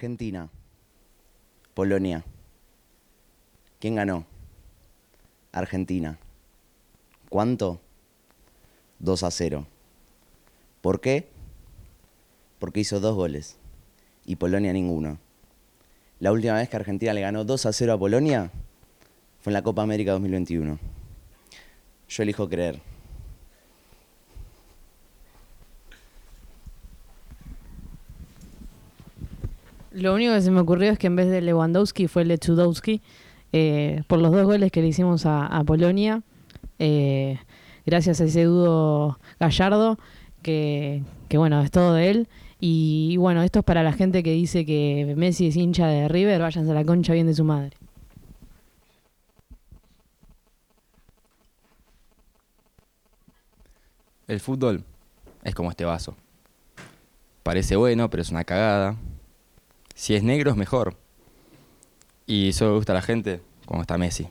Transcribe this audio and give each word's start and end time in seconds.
Argentina. 0.00 0.48
Polonia. 1.74 2.24
¿Quién 3.78 3.96
ganó? 3.96 4.24
Argentina. 5.52 6.18
¿Cuánto? 7.28 7.82
2 9.00 9.22
a 9.24 9.30
0. 9.30 9.66
¿Por 10.80 11.02
qué? 11.02 11.28
Porque 12.58 12.80
hizo 12.80 12.98
dos 12.98 13.14
goles 13.14 13.58
y 14.24 14.36
Polonia 14.36 14.72
ninguno. 14.72 15.18
La 16.18 16.32
última 16.32 16.54
vez 16.54 16.70
que 16.70 16.76
Argentina 16.76 17.12
le 17.12 17.20
ganó 17.20 17.44
2 17.44 17.66
a 17.66 17.72
0 17.74 17.92
a 17.92 17.98
Polonia 17.98 18.50
fue 19.42 19.50
en 19.50 19.54
la 19.54 19.62
Copa 19.62 19.82
América 19.82 20.12
2021. 20.12 20.78
Yo 22.08 22.22
elijo 22.22 22.48
creer. 22.48 22.80
Lo 29.92 30.14
único 30.14 30.32
que 30.34 30.40
se 30.40 30.50
me 30.50 30.60
ocurrió 30.60 30.92
es 30.92 30.98
que 30.98 31.08
en 31.08 31.16
vez 31.16 31.28
de 31.28 31.40
Lewandowski 31.40 32.06
fue 32.06 32.24
Lechudowski, 32.24 33.02
eh, 33.52 34.02
por 34.06 34.20
los 34.20 34.30
dos 34.32 34.44
goles 34.44 34.70
que 34.70 34.80
le 34.82 34.88
hicimos 34.88 35.26
a, 35.26 35.62
Polonia, 35.66 36.22
eh, 36.78 37.38
gracias 37.84 38.20
a 38.20 38.24
ese 38.24 38.44
dudo 38.44 39.18
Gallardo, 39.40 39.98
que, 40.42 41.02
que 41.28 41.38
bueno, 41.38 41.60
es 41.62 41.70
todo 41.70 41.94
de 41.94 42.10
él. 42.10 42.28
Y, 42.60 43.16
bueno, 43.16 43.42
esto 43.42 43.60
es 43.60 43.64
para 43.64 43.82
la 43.82 43.92
gente 43.92 44.22
que 44.22 44.32
dice 44.32 44.66
que 44.66 45.14
Messi 45.16 45.46
es 45.46 45.56
hincha 45.56 45.86
de 45.88 46.08
River, 46.08 46.42
váyanse 46.42 46.70
a 46.70 46.74
la 46.74 46.84
concha 46.84 47.14
bien 47.14 47.26
de 47.26 47.34
su 47.34 47.42
madre. 47.42 47.72
El 54.28 54.40
fútbol 54.40 54.84
es 55.42 55.54
como 55.54 55.70
este 55.70 55.84
vaso. 55.84 56.14
Parece 57.42 57.76
bueno, 57.76 58.10
pero 58.10 58.22
es 58.22 58.30
una 58.30 58.44
cagada. 58.44 58.96
Si 59.94 60.14
es 60.14 60.22
negro 60.22 60.50
es 60.50 60.56
mejor. 60.56 60.96
Y 62.26 62.52
solo 62.52 62.76
gusta 62.76 62.92
a 62.92 62.96
la 62.96 63.02
gente 63.02 63.40
cuando 63.66 63.82
está 63.82 63.98
Messi. 63.98 64.28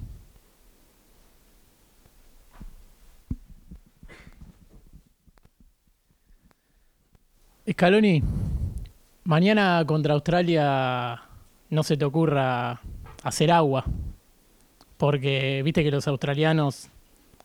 Scaloni, 7.71 8.23
mañana 9.25 9.83
contra 9.85 10.15
Australia 10.15 11.21
no 11.69 11.83
se 11.83 11.97
te 11.97 12.03
ocurra 12.03 12.81
hacer 13.23 13.51
agua, 13.51 13.85
porque 14.97 15.61
viste 15.63 15.83
que 15.83 15.91
los 15.91 16.07
australianos, 16.07 16.89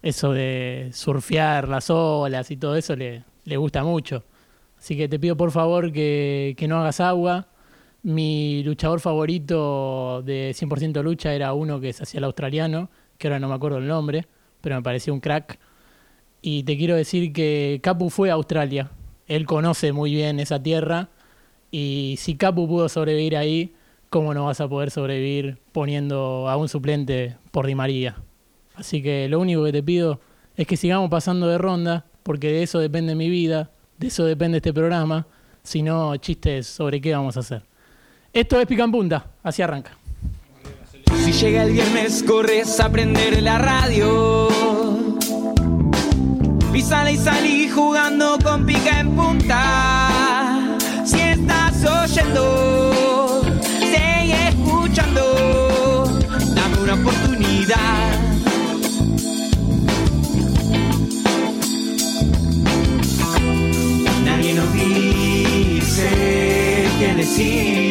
eso 0.03 0.33
de 0.33 0.91
surfear 0.95 1.69
las 1.69 1.91
olas 1.91 2.51
y 2.51 2.57
todo 2.57 2.75
eso, 2.77 2.97
le, 2.97 3.25
le 3.45 3.57
gusta 3.59 3.85
mucho. 3.85 4.25
Así 4.79 4.97
que 4.97 5.09
te 5.09 5.19
pido 5.19 5.37
por 5.37 5.51
favor 5.51 5.93
que, 5.93 6.55
que 6.57 6.69
no 6.69 6.81
hagas 6.81 7.01
agua. 7.01 7.47
Mi 8.05 8.63
luchador 8.63 9.01
favorito 9.01 10.23
de 10.23 10.53
100% 10.55 11.03
lucha 11.03 11.35
era 11.35 11.53
uno 11.53 11.81
que 11.81 11.93
se 11.93 12.05
hacía 12.05 12.19
el 12.19 12.25
australiano, 12.25 12.89
que 13.19 13.27
ahora 13.27 13.41
no 13.41 13.49
me 13.49 13.55
acuerdo 13.55 13.79
el 13.79 13.89
nombre, 13.89 14.27
pero 14.61 14.77
me 14.77 14.83
parecía 14.83 15.13
un 15.13 15.21
crack. 15.21 15.59
Y 16.43 16.63
te 16.63 16.77
quiero 16.77 16.95
decir 16.95 17.33
que 17.33 17.81
Capu 17.83 18.11
fue 18.11 18.31
a 18.31 18.35
Australia 18.35 18.91
él 19.27 19.47
conoce 19.47 19.93
muy 19.93 20.15
bien 20.15 20.41
esa 20.41 20.63
tierra 20.63 21.09
y 21.71 22.17
si 22.19 22.37
Capu 22.37 22.69
pudo 22.69 22.89
sobrevivir 22.89 23.37
ahí, 23.37 23.75
¿cómo 24.11 24.35
no 24.35 24.45
vas 24.45 24.61
a 24.61 24.69
poder 24.69 24.91
sobrevivir 24.91 25.59
poniendo 25.73 26.49
a 26.49 26.57
un 26.57 26.69
suplente 26.69 27.37
por 27.51 27.67
Di 27.67 27.75
María? 27.75 28.17
Así 28.75 29.03
que 29.03 29.29
lo 29.29 29.41
único 29.41 29.65
que 29.65 29.73
te 29.73 29.83
pido 29.83 30.21
es 30.57 30.67
que 30.67 30.77
sigamos 30.77 31.11
pasando 31.11 31.47
de 31.49 31.59
ronda, 31.59 32.05
porque 32.23 32.49
de 32.49 32.63
eso 32.63 32.79
depende 32.79 33.15
mi 33.15 33.29
vida, 33.29 33.71
de 33.99 34.09
eso 34.09 34.25
depende 34.25 34.59
este 34.59 34.73
programa, 34.73 35.27
si 35.63 35.83
no, 35.83 36.17
chistes 36.17 36.67
sobre 36.67 37.01
qué 37.01 37.13
vamos 37.15 37.37
a 37.37 37.41
hacer. 37.41 37.63
Esto 38.35 38.61
es 38.61 38.67
Pica 38.67 38.83
en 38.83 38.91
Punta, 38.91 39.27
así 39.45 39.63
arranca. 39.63 39.93
Si 41.25 41.31
llega 41.31 41.63
el 41.63 41.73
viernes, 41.73 42.25
corres 42.25 42.81
a 42.81 42.91
prender 42.91 43.41
la 43.41 43.59
radio. 43.59 44.49
Y 46.73 46.79
y 46.79 47.17
salí 47.17 47.69
jugando 47.69 48.37
con 48.43 48.67
pica 48.67 48.99
en 48.99 49.15
punta. 49.15 50.77
Si 51.05 51.21
estás 51.21 51.85
oyendo, 51.85 53.43
sigue 53.79 54.49
escuchando. 54.49 56.19
Dame 56.57 56.79
una 56.83 56.95
oportunidad. 56.95 58.19
Nadie 64.25 64.55
nos 64.55 64.73
dice 64.73 66.09
qué 66.99 67.15
decir. 67.15 67.84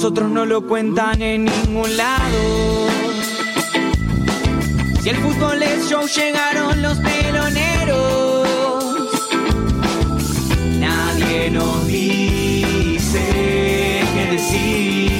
Nosotros 0.00 0.30
no 0.30 0.46
lo 0.46 0.62
cuentan 0.62 1.20
en 1.22 1.46
ningún 1.46 1.96
lado. 1.96 2.86
Si 5.02 5.08
el 5.08 5.16
fútbol 5.16 5.60
es 5.60 5.90
show, 5.90 6.06
llegaron 6.06 6.80
los 6.80 6.98
peloneros. 6.98 8.48
Nadie 10.78 11.50
nos 11.50 11.84
dice 11.88 13.18
qué 14.14 14.28
decir. 14.30 15.10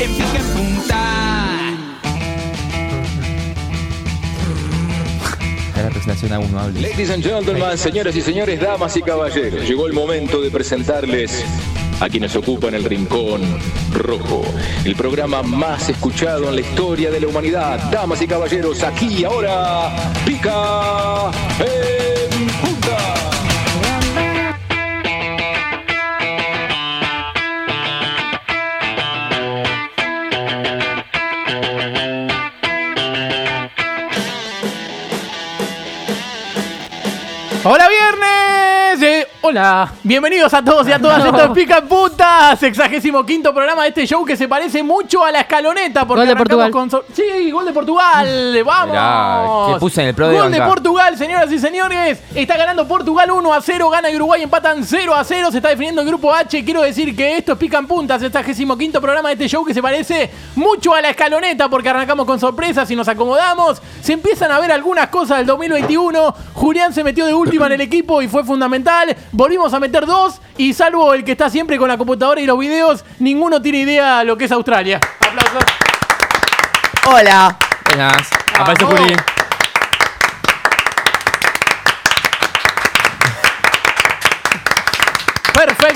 En 0.00 0.14
pica 0.14 0.38
en 0.38 0.46
punta. 0.56 1.02
La 5.76 5.90
presentación 5.90 6.32
aún 6.32 6.50
no 6.50 6.60
hable. 6.60 6.80
Ladies 6.80 7.10
and 7.10 7.22
gentlemen, 7.22 7.76
señoras 7.76 8.16
y 8.16 8.22
señores, 8.22 8.58
damas 8.58 8.96
y 8.96 9.02
caballeros, 9.02 9.68
llegó 9.68 9.86
el 9.86 9.92
momento 9.92 10.40
de 10.40 10.50
presentarles 10.50 11.44
a 12.00 12.08
quienes 12.08 12.34
ocupan 12.34 12.74
el 12.74 12.84
rincón 12.84 13.42
rojo, 13.92 14.42
el 14.84 14.96
programa 14.96 15.42
más 15.42 15.88
escuchado 15.90 16.48
en 16.48 16.54
la 16.54 16.60
historia 16.62 17.10
de 17.10 17.20
la 17.20 17.28
humanidad. 17.28 17.78
Damas 17.90 18.22
y 18.22 18.26
caballeros, 18.26 18.82
aquí 18.82 19.22
ahora, 19.24 19.94
pica 20.24 21.30
en 21.60 22.46
punta. 22.60 23.14
¡Hola! 37.62 37.99
Hola, 39.50 39.90
bienvenidos 40.04 40.54
a 40.54 40.62
todos 40.62 40.86
y 40.86 40.92
a 40.92 40.98
todas. 41.00 41.24
Esto 41.24 41.40
es 41.42 41.50
Pica 41.50 41.78
en 41.78 41.88
Punta, 41.88 42.54
sexagésimo 42.54 43.26
quinto 43.26 43.52
programa 43.52 43.82
de 43.82 43.88
este 43.88 44.06
show 44.06 44.24
que 44.24 44.36
se 44.36 44.46
parece 44.46 44.80
mucho 44.84 45.24
a 45.24 45.32
la 45.32 45.40
escaloneta. 45.40 46.06
Porque 46.06 46.20
Gol 46.20 46.28
de 46.28 46.36
Portugal. 46.36 46.70
con 46.70 46.88
so- 46.88 47.04
Sí, 47.12 47.50
gol 47.50 47.64
de 47.64 47.72
Portugal. 47.72 48.62
¡Vamos! 48.64 48.86
Mirá, 48.90 49.74
que 49.74 49.80
puse 49.80 50.02
en 50.02 50.06
el 50.08 50.14
pro 50.14 50.28
de 50.28 50.38
Gol 50.38 50.52
de 50.52 50.58
banca. 50.60 50.72
Portugal, 50.72 51.18
señoras 51.18 51.50
y 51.50 51.58
señores. 51.58 52.20
Está 52.32 52.56
ganando 52.56 52.86
Portugal 52.86 53.28
1 53.28 53.52
a 53.52 53.60
0. 53.60 53.90
Gana 53.90 54.08
Uruguay, 54.14 54.40
empatan 54.44 54.84
0 54.84 55.16
a 55.16 55.24
0. 55.24 55.50
Se 55.50 55.56
está 55.56 55.70
definiendo 55.70 56.00
el 56.02 56.06
grupo 56.06 56.32
H. 56.32 56.64
Quiero 56.64 56.82
decir 56.82 57.16
que 57.16 57.36
esto 57.38 57.54
es 57.54 57.58
Pica 57.58 57.78
en 57.78 57.88
Punta, 57.88 58.20
sexagésimo 58.20 58.78
quinto 58.78 59.00
programa 59.00 59.30
de 59.30 59.32
este 59.34 59.48
show 59.48 59.64
que 59.64 59.74
se 59.74 59.82
parece 59.82 60.30
mucho 60.54 60.94
a 60.94 61.00
la 61.00 61.10
escaloneta 61.10 61.68
porque 61.68 61.88
arrancamos 61.88 62.24
con 62.24 62.38
sorpresas 62.38 62.88
y 62.92 62.94
nos 62.94 63.08
acomodamos. 63.08 63.82
Se 64.00 64.12
empiezan 64.12 64.52
a 64.52 64.60
ver 64.60 64.70
algunas 64.70 65.08
cosas 65.08 65.38
del 65.38 65.46
2021. 65.48 66.34
Julián 66.54 66.94
se 66.94 67.02
metió 67.02 67.26
de 67.26 67.34
última 67.34 67.66
en 67.66 67.72
el 67.72 67.80
equipo 67.80 68.22
y 68.22 68.28
fue 68.28 68.44
fundamental. 68.44 69.16
Volvimos 69.40 69.72
a 69.72 69.80
meter 69.80 70.04
dos 70.04 70.38
y 70.58 70.74
salvo 70.74 71.14
el 71.14 71.24
que 71.24 71.32
está 71.32 71.48
siempre 71.48 71.78
con 71.78 71.88
la 71.88 71.96
computadora 71.96 72.42
y 72.42 72.44
los 72.44 72.58
videos, 72.58 73.06
ninguno 73.20 73.62
tiene 73.62 73.78
idea 73.78 74.22
lo 74.22 74.36
que 74.36 74.44
es 74.44 74.52
Australia. 74.52 75.00
Aplausos. 75.18 75.64
Hola. 77.06 77.56
Buenas. 77.86 78.28
Vamos. 78.58 78.78
Juli. 78.82 79.16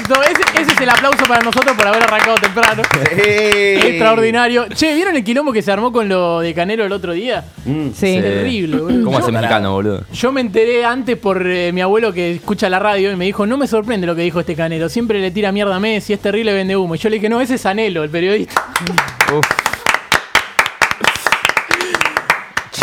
Perfecto, 0.06 0.23
ese, 0.23 0.62
ese 0.62 0.73
es 0.73 0.81
el 0.81 0.91
aplauso 0.91 1.25
para 1.25 1.43
nosotros 1.43 1.77
por 1.77 1.87
haber 1.87 2.03
arrancado 2.03 2.37
temprano. 2.37 2.83
Extraordinario. 3.17 4.67
Che, 4.69 4.95
¿vieron 4.95 5.17
el 5.17 5.25
quilombo 5.25 5.53
que 5.53 5.62
se 5.62 5.73
armó 5.73 5.93
con 5.93 6.09
lo 6.09 6.41
de 6.41 6.55
Canelo 6.55 6.85
el 6.85 6.93
otro 6.93 7.12
día? 7.12 7.45
Sí. 7.65 7.93
Sí. 7.95 8.21
Terrible, 8.21 8.79
boludo. 8.79 9.05
¿Cómo 9.05 9.19
hace 9.19 9.33
mexicano, 9.33 9.73
boludo? 9.73 10.05
Yo 10.12 10.33
me 10.33 10.41
enteré 10.41 10.85
antes 10.85 11.17
por 11.17 11.47
eh, 11.47 11.73
mi 11.73 11.81
abuelo 11.81 12.12
que 12.12 12.33
escucha 12.35 12.69
la 12.69 12.79
radio 12.79 13.12
y 13.12 13.17
me 13.17 13.25
dijo, 13.25 13.47
no 13.47 13.56
me 13.56 13.67
sorprende 13.67 14.06
lo 14.06 14.15
que 14.15 14.23
dijo 14.23 14.41
este 14.41 14.55
Canelo, 14.55 14.89
siempre 14.89 15.21
le 15.21 15.31
tira 15.31 15.53
mierda 15.53 15.77
a 15.77 15.81
Messi, 15.81 16.12
es 16.12 16.21
terrible, 16.21 16.53
vende 16.53 16.77
humo. 16.77 16.95
Y 16.95 16.99
yo 16.99 17.09
le 17.09 17.17
dije, 17.17 17.29
no, 17.29 17.41
ese 17.41 17.55
es 17.55 17.67
Anelo, 17.67 18.05
el 18.05 18.11
periodista. 18.11 18.62
Uf. 19.37 19.63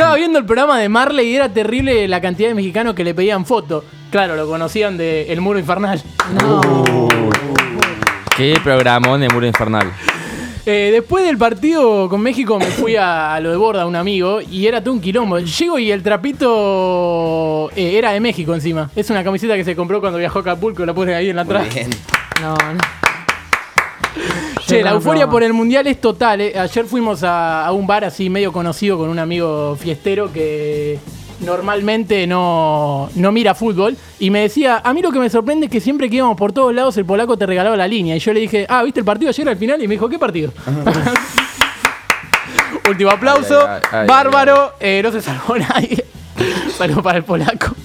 Estaba 0.01 0.15
viendo 0.15 0.39
el 0.39 0.45
programa 0.45 0.79
de 0.79 0.89
Marley 0.89 1.27
y 1.27 1.35
era 1.35 1.53
terrible 1.53 2.07
la 2.07 2.19
cantidad 2.19 2.49
de 2.49 2.55
mexicanos 2.55 2.95
que 2.95 3.03
le 3.03 3.13
pedían 3.13 3.45
foto. 3.45 3.85
Claro, 4.09 4.35
lo 4.35 4.47
conocían 4.47 4.97
de 4.97 5.31
El 5.31 5.41
Muro 5.41 5.59
Infernal. 5.59 6.01
No. 6.41 7.07
Qué 8.35 8.59
programón 8.63 9.21
de 9.21 9.29
Muro 9.29 9.45
Infernal. 9.45 9.91
Eh, 10.65 10.89
después 10.91 11.23
del 11.23 11.37
partido 11.37 12.09
con 12.09 12.19
México 12.19 12.57
me 12.57 12.65
fui 12.65 12.95
a, 12.95 13.35
a 13.35 13.39
lo 13.39 13.51
de 13.51 13.57
Borda, 13.57 13.85
un 13.85 13.95
amigo, 13.95 14.41
y 14.41 14.65
era 14.65 14.83
todo 14.83 14.95
un 14.95 15.01
quilombo. 15.01 15.37
Llego 15.37 15.77
y 15.77 15.91
el 15.91 16.01
trapito 16.01 17.69
eh, 17.75 17.99
era 17.99 18.11
de 18.11 18.19
México 18.19 18.55
encima. 18.55 18.89
Es 18.95 19.07
una 19.11 19.23
camiseta 19.23 19.55
que 19.55 19.63
se 19.63 19.75
compró 19.75 20.01
cuando 20.01 20.17
viajó 20.17 20.39
a 20.39 20.41
Acapulco, 20.41 20.83
la 20.83 20.95
pone 20.95 21.13
ahí 21.13 21.29
en 21.29 21.35
la 21.35 21.43
atrás. 21.43 21.67
No, 22.41 22.55
no. 22.55 22.79
Che, 24.65 24.83
la 24.83 24.91
euforia 24.91 25.27
por 25.29 25.43
el 25.43 25.53
mundial 25.53 25.87
es 25.87 25.99
total. 25.99 26.41
eh. 26.41 26.57
Ayer 26.57 26.85
fuimos 26.85 27.23
a, 27.23 27.65
a 27.65 27.71
un 27.71 27.85
bar 27.87 28.05
así 28.05 28.29
medio 28.29 28.51
conocido 28.51 28.97
con 28.97 29.09
un 29.09 29.19
amigo 29.19 29.75
fiestero 29.75 30.31
que 30.31 30.99
normalmente 31.41 32.27
no, 32.27 33.09
no 33.15 33.31
mira 33.31 33.55
fútbol. 33.55 33.97
Y 34.19 34.29
me 34.29 34.41
decía, 34.41 34.81
a 34.83 34.93
mí 34.93 35.01
lo 35.01 35.11
que 35.11 35.19
me 35.19 35.29
sorprende 35.29 35.65
es 35.65 35.71
que 35.71 35.79
siempre 35.81 36.09
que 36.09 36.17
íbamos 36.17 36.37
por 36.37 36.51
todos 36.53 36.73
lados 36.73 36.95
el 36.97 37.05
polaco 37.05 37.37
te 37.37 37.45
regalaba 37.45 37.75
la 37.75 37.87
línea. 37.87 38.15
Y 38.15 38.19
yo 38.19 38.31
le 38.33 38.39
dije, 38.41 38.65
ah, 38.69 38.83
¿viste 38.83 38.99
el 38.99 39.05
partido 39.05 39.29
ayer 39.29 39.49
al 39.49 39.57
final? 39.57 39.81
Y 39.81 39.87
me 39.87 39.95
dijo, 39.95 40.07
¿qué 40.07 40.19
partido? 40.19 40.51
Último 42.89 43.09
aplauso. 43.11 43.67
Ay, 43.67 43.79
ay, 43.83 43.99
ay, 44.01 44.07
Bárbaro. 44.07 44.73
Eh, 44.79 45.01
no 45.03 45.11
se 45.11 45.21
salvó 45.21 45.57
nadie. 45.59 46.05
Saludos 46.77 47.03
para 47.03 47.17
el 47.17 47.23
polaco. 47.23 47.75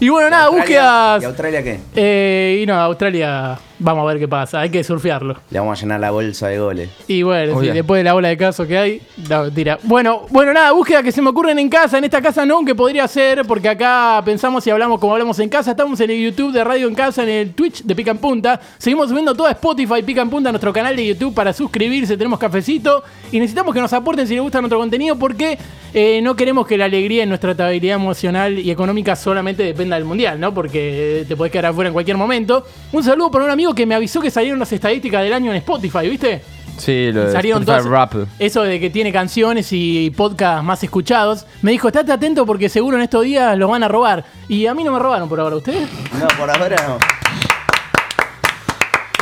Y 0.00 0.08
bueno, 0.08 0.30
nada, 0.30 0.48
búsquedas. 0.50 1.22
¿Y 1.22 1.26
Australia 1.26 1.62
qué? 1.62 1.80
Eh, 1.94 2.60
y 2.62 2.66
no, 2.66 2.74
Australia, 2.74 3.58
vamos 3.78 4.02
a 4.02 4.06
ver 4.06 4.18
qué 4.18 4.28
pasa. 4.28 4.60
Hay 4.60 4.70
que 4.70 4.82
surfearlo. 4.82 5.36
Le 5.50 5.58
vamos 5.58 5.78
a 5.78 5.80
llenar 5.80 6.00
la 6.00 6.10
bolsa 6.10 6.48
de 6.48 6.58
goles. 6.58 6.90
Y 7.06 7.22
bueno, 7.22 7.60
sí, 7.60 7.68
después 7.68 8.00
de 8.00 8.04
la 8.04 8.14
ola 8.14 8.28
de 8.28 8.36
casos 8.36 8.66
que 8.66 8.76
hay, 8.76 9.02
no, 9.28 9.44
mentira. 9.44 9.78
Bueno, 9.84 10.26
bueno, 10.30 10.52
nada, 10.52 10.72
búsqueda 10.72 11.02
que 11.02 11.12
se 11.12 11.22
me 11.22 11.30
ocurren 11.30 11.58
en 11.58 11.68
casa. 11.68 11.98
En 11.98 12.04
esta 12.04 12.20
casa 12.20 12.44
no, 12.44 12.56
aunque 12.56 12.74
podría 12.74 13.06
ser, 13.06 13.44
porque 13.46 13.68
acá 13.68 14.20
pensamos 14.24 14.66
y 14.66 14.70
hablamos 14.70 14.98
como 14.98 15.12
hablamos 15.12 15.38
en 15.38 15.48
casa. 15.48 15.70
Estamos 15.70 16.00
en 16.00 16.10
el 16.10 16.22
YouTube 16.22 16.52
de 16.52 16.64
Radio 16.64 16.88
en 16.88 16.94
Casa, 16.94 17.22
en 17.22 17.28
el 17.28 17.54
Twitch 17.54 17.82
de 17.82 17.94
Pica 17.94 18.10
en 18.10 18.18
Punta. 18.18 18.60
Seguimos 18.78 19.08
subiendo 19.08 19.34
todo 19.34 19.46
a 19.46 19.52
Spotify, 19.52 20.02
Pica 20.02 20.22
en 20.22 20.30
Punta, 20.30 20.48
a 20.48 20.52
nuestro 20.52 20.72
canal 20.72 20.96
de 20.96 21.06
YouTube 21.06 21.34
para 21.34 21.52
suscribirse. 21.52 22.16
Tenemos 22.16 22.38
cafecito 22.38 23.04
y 23.30 23.38
necesitamos 23.38 23.72
que 23.72 23.80
nos 23.80 23.92
aporten 23.92 24.26
si 24.26 24.34
les 24.34 24.42
gusta 24.42 24.60
nuestro 24.60 24.78
contenido 24.78 25.16
porque 25.16 25.58
eh, 25.92 26.20
no 26.22 26.34
queremos 26.34 26.66
que 26.66 26.76
la 26.76 26.86
alegría 26.86 27.22
en 27.22 27.28
nuestra 27.28 27.52
estabilidad 27.52 27.93
emocional 27.94 28.58
y 28.58 28.70
económica 28.70 29.16
solamente 29.16 29.62
dependa 29.62 29.96
del 29.96 30.04
mundial, 30.04 30.38
¿no? 30.40 30.52
Porque 30.54 31.24
te 31.26 31.36
podés 31.36 31.52
quedar 31.52 31.66
afuera 31.66 31.88
en 31.88 31.94
cualquier 31.94 32.16
momento. 32.16 32.66
Un 32.92 33.02
saludo 33.02 33.30
para 33.30 33.44
un 33.44 33.50
amigo 33.50 33.74
que 33.74 33.86
me 33.86 33.94
avisó 33.94 34.20
que 34.20 34.30
salieron 34.30 34.58
las 34.58 34.72
estadísticas 34.72 35.22
del 35.22 35.32
año 35.32 35.50
en 35.50 35.56
Spotify, 35.58 36.08
¿viste? 36.08 36.42
Sí, 36.76 37.12
lo 37.12 37.26
de 37.26 37.32
Salieron 37.32 37.62
Spotify 37.62 37.88
todas- 37.88 38.10
Rap. 38.12 38.28
Eso 38.38 38.62
de 38.62 38.80
que 38.80 38.90
tiene 38.90 39.12
canciones 39.12 39.68
y 39.72 40.10
podcasts 40.10 40.64
más 40.64 40.82
escuchados. 40.82 41.46
Me 41.62 41.70
dijo, 41.70 41.86
estate 41.86 42.10
atento 42.10 42.44
porque 42.44 42.68
seguro 42.68 42.96
en 42.96 43.04
estos 43.04 43.22
días 43.22 43.56
los 43.56 43.70
van 43.70 43.84
a 43.84 43.88
robar. 43.88 44.24
Y 44.48 44.66
a 44.66 44.74
mí 44.74 44.82
no 44.82 44.90
me 44.90 44.98
robaron 44.98 45.28
por 45.28 45.38
ahora, 45.38 45.54
¿ustedes? 45.56 45.88
No, 46.20 46.26
por 46.36 46.50
ahora 46.50 46.76
no. 46.88 46.98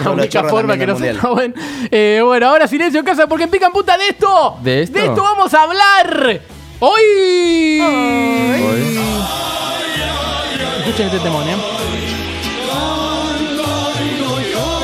La 0.02 0.10
única 0.10 0.42
forma 0.44 0.76
que 0.76 0.86
no 0.86 0.98
se 0.98 1.12
roben. 1.12 1.54
Eh, 1.90 2.20
bueno, 2.24 2.48
ahora 2.48 2.66
silencio 2.66 2.98
en 3.00 3.06
casa 3.06 3.26
porque 3.28 3.46
pican 3.46 3.70
puta 3.70 3.96
de 3.96 4.08
esto. 4.08 4.56
¿De 4.62 4.82
esto? 4.82 5.14
vamos 5.22 5.52
a 5.54 5.62
hablar. 5.62 6.40
Hoy. 6.84 7.80
Hoy. 7.80 8.98
Escuchen 10.80 11.06
este 11.06 11.20
temón, 11.20 11.48
¿eh? 11.48 11.54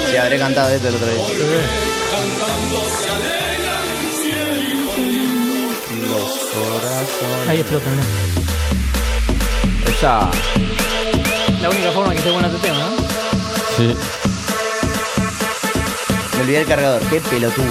Sí, 0.09 0.17
habré 0.17 0.39
cantado 0.39 0.71
esto 0.71 0.87
el 0.87 0.95
otro 0.95 1.09
día. 1.09 1.25
Ahí 7.49 7.59
explota, 7.59 7.91
¿no? 7.91 8.03
Esa. 9.91 10.31
La 11.61 11.69
única 11.69 11.91
forma 11.91 12.13
que 12.13 12.19
esté 12.19 12.31
bueno 12.31 12.47
este 12.47 12.61
tema, 12.61 12.79
¿no? 12.79 12.97
Sí. 13.77 14.28
Olvidé 16.49 16.63
el 16.63 16.67
cargador. 16.67 17.03
Qué 17.11 17.21
pelotudo. 17.21 17.67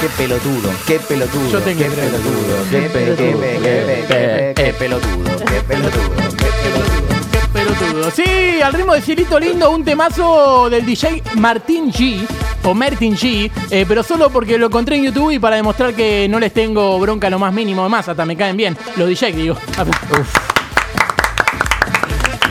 Qué 0.00 0.08
pelotudo. 0.18 0.70
Qué 0.84 0.98
pelotudo. 0.98 1.48
Yo 1.48 1.60
tengo 1.60 1.78
Qué 1.78 1.90
pelotudo. 1.90 2.56
Qué 2.72 2.80
pe- 2.80 2.90
qué 2.90 3.12
pe- 3.14 3.60
qué 3.62 3.70
pe- 3.86 4.04
qué 4.08 4.14
pe- 4.16 4.64
qué 4.64 4.72
pelotudo. 4.72 5.36
Qué 5.46 5.60
pelotudo. 5.62 6.10
Qué 6.36 6.50
pelotudo. 6.64 7.30
Qué 7.30 7.38
pelotudo. 7.52 8.10
Sí, 8.10 8.60
al 8.60 8.72
ritmo 8.72 8.94
de 8.94 9.00
Cielito 9.02 9.38
Lindo, 9.38 9.70
un 9.70 9.84
temazo 9.84 10.68
del 10.68 10.84
DJ 10.84 11.22
Martín 11.36 11.92
G. 11.92 12.26
O 12.64 12.74
Martin 12.74 13.16
G, 13.16 13.48
eh, 13.70 13.84
pero 13.86 14.02
solo 14.02 14.28
porque 14.30 14.58
lo 14.58 14.66
encontré 14.66 14.96
en 14.96 15.04
YouTube 15.04 15.30
y 15.30 15.38
para 15.38 15.54
demostrar 15.54 15.94
que 15.94 16.26
no 16.28 16.40
les 16.40 16.52
tengo 16.52 16.98
bronca 16.98 17.30
lo 17.30 17.38
más 17.38 17.54
mínimo, 17.54 17.88
más 17.88 18.08
hasta 18.08 18.24
me 18.26 18.36
caen 18.36 18.56
bien. 18.56 18.76
Los 18.96 19.08
DJ, 19.08 19.30
digo. 19.30 19.56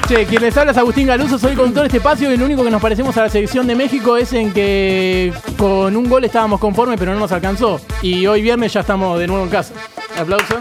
Che, 0.07 0.25
quien 0.27 0.39
les 0.43 0.55
habla 0.55 0.71
es 0.71 0.77
Agustín 0.77 1.07
Galuso, 1.07 1.39
soy 1.39 1.55
conductor 1.55 1.81
de 1.81 1.87
este 1.87 1.97
espacio 1.97 2.31
y 2.31 2.37
lo 2.37 2.45
único 2.45 2.63
que 2.63 2.69
nos 2.69 2.79
parecemos 2.79 3.17
a 3.17 3.23
la 3.23 3.29
selección 3.29 3.65
de 3.65 3.73
México 3.73 4.17
es 4.17 4.33
en 4.33 4.53
que 4.53 5.33
con 5.57 5.95
un 5.95 6.07
gol 6.07 6.23
estábamos 6.23 6.59
conformes 6.59 6.99
pero 6.99 7.13
no 7.15 7.19
nos 7.19 7.31
alcanzó. 7.31 7.81
Y 8.03 8.27
hoy 8.27 8.43
viernes 8.43 8.71
ya 8.71 8.81
estamos 8.81 9.17
de 9.17 9.25
nuevo 9.25 9.43
en 9.43 9.49
casa. 9.49 9.73
Aplauso. 10.15 10.59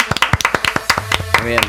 Muy 1.42 1.50
bien. 1.50 1.60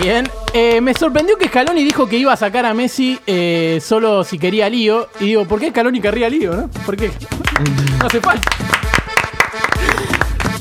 Bien. 0.00 0.30
Eh, 0.52 0.80
me 0.80 0.92
sorprendió 0.92 1.38
que 1.38 1.46
Scaloni 1.46 1.84
dijo 1.84 2.08
que 2.08 2.18
iba 2.18 2.32
a 2.32 2.36
sacar 2.36 2.66
a 2.66 2.74
Messi 2.74 3.20
eh, 3.28 3.78
solo 3.80 4.24
si 4.24 4.36
quería 4.36 4.68
lío. 4.68 5.08
Y 5.20 5.26
digo, 5.26 5.44
¿por 5.44 5.60
qué 5.60 5.70
Scaloni 5.70 6.00
querría 6.00 6.28
lío, 6.28 6.52
no? 6.56 6.68
¿Por 6.84 6.96
qué? 6.96 7.12
no 8.00 8.06
hace 8.06 8.20
falta. 8.20 8.50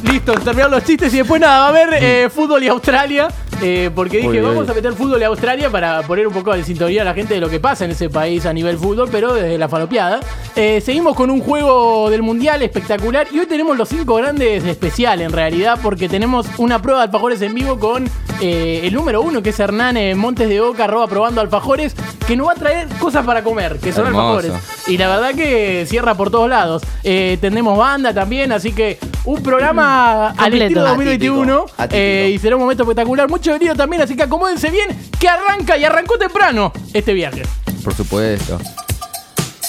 Listo, 0.04 0.34
terminaron 0.34 0.72
los 0.72 0.84
chistes 0.84 1.12
y 1.16 1.18
después 1.18 1.42
nada, 1.42 1.62
va 1.62 1.66
a 1.66 1.70
haber 1.70 1.90
eh, 1.96 2.30
fútbol 2.30 2.62
y 2.62 2.68
Australia. 2.68 3.30
Eh, 3.66 3.90
porque 3.96 4.18
dije, 4.18 4.42
vamos 4.42 4.68
a 4.68 4.74
meter 4.74 4.92
fútbol 4.92 5.22
y 5.22 5.24
Australia 5.24 5.70
para 5.70 6.02
poner 6.02 6.28
un 6.28 6.34
poco 6.34 6.54
de 6.54 6.66
sintonía 6.66 7.02
a 7.02 7.06
la 7.06 7.14
gente 7.14 7.34
de 7.34 7.40
lo 7.40 7.50
que 7.50 7.62
pasa 7.62 7.86
en 7.86 7.92
ese 7.92 8.10
país 8.10 8.46
a 8.46 8.52
nivel 8.52 8.78
fútbol, 8.78 9.08
pero 9.10 9.34
desde 9.34 9.58
la 9.58 9.70
falopeada. 9.70 10.20
Eh, 10.56 10.82
seguimos 10.82 11.16
con 11.16 11.30
un 11.30 11.40
juego 11.40 12.10
del 12.10 12.22
mundial 12.24 12.62
espectacular 12.62 13.28
y 13.32 13.40
hoy 13.40 13.46
tenemos 13.46 13.78
los 13.78 13.88
cinco 13.88 14.16
grandes 14.16 14.66
especial 14.66 15.22
en 15.22 15.32
realidad, 15.32 15.80
porque 15.82 16.10
tenemos 16.10 16.46
una 16.58 16.82
prueba 16.82 17.00
de 17.00 17.06
alfajores 17.06 17.42
en 17.42 17.54
vivo 17.54 17.80
con 17.80 18.10
eh, 18.42 18.82
el 18.84 18.94
número 18.94 19.22
uno, 19.22 19.42
que 19.42 19.52
es 19.52 19.60
Hernán 19.60 20.18
Montes 20.18 20.50
de 20.50 20.60
Oca, 20.60 20.84
arroba 20.84 21.08
probando 21.08 21.40
alfajores, 21.40 21.96
que 22.28 22.36
nos 22.36 22.48
va 22.48 22.52
a 22.52 22.56
traer 22.56 22.88
cosas 23.00 23.26
para 23.26 23.44
comer, 23.46 23.80
que 23.80 23.94
son 23.94 24.08
Hermoso. 24.08 24.40
alfajores. 24.40 24.88
Y 24.88 24.98
la 24.98 25.08
verdad 25.08 25.34
que 25.36 25.86
cierra 25.88 26.16
por 26.16 26.30
todos 26.30 26.50
lados. 26.50 26.84
Tendremos 27.02 27.78
banda 27.78 28.14
también, 28.14 28.52
así 28.52 28.74
que 28.74 29.00
un 29.26 29.42
programa 29.42 30.30
al 30.32 30.54
estilo 30.62 30.82
2021. 30.82 31.54
Atípico, 31.54 31.74
atípico. 31.82 31.98
eh, 31.98 32.32
y 32.36 32.40
será 32.40 32.56
un 32.56 32.62
momento 32.62 32.84
espectacular. 32.84 33.30
Mucho 33.30 33.52
venido 33.52 33.76
también, 33.76 34.02
así 34.02 34.16
que 34.16 34.24
acomódense 34.24 34.70
bien, 34.70 34.90
que 35.20 35.28
arranca 35.28 35.78
y 35.78 35.86
arrancó 35.86 36.18
temprano 36.18 36.72
este 36.94 37.14
viaje. 37.14 37.44
Por 37.84 37.94
supuesto. 37.94 38.60